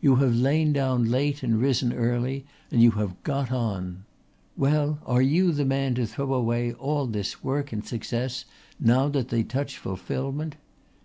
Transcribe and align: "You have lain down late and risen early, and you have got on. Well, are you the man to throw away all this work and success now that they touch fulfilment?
"You 0.00 0.14
have 0.22 0.36
lain 0.36 0.72
down 0.72 1.06
late 1.10 1.42
and 1.42 1.60
risen 1.60 1.92
early, 1.92 2.46
and 2.70 2.80
you 2.80 2.92
have 2.92 3.20
got 3.24 3.50
on. 3.50 4.04
Well, 4.56 5.00
are 5.04 5.20
you 5.20 5.50
the 5.50 5.64
man 5.64 5.96
to 5.96 6.06
throw 6.06 6.32
away 6.32 6.72
all 6.72 7.08
this 7.08 7.42
work 7.42 7.72
and 7.72 7.84
success 7.84 8.44
now 8.78 9.08
that 9.08 9.30
they 9.30 9.42
touch 9.42 9.76
fulfilment? 9.76 10.54